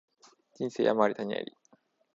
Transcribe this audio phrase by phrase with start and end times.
[0.55, 1.55] 人生山あり谷あり